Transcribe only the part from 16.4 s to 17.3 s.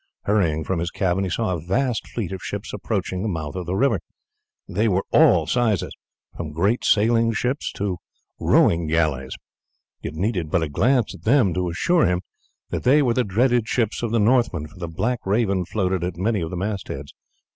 of the mast heads.